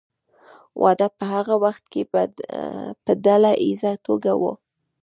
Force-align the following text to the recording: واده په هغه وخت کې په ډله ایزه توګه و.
واده 0.81 1.07
په 1.17 1.23
هغه 1.33 1.55
وخت 1.63 1.83
کې 1.91 2.01
په 3.05 3.11
ډله 3.23 3.51
ایزه 3.63 3.91
توګه 4.05 4.31
و. 4.41 4.43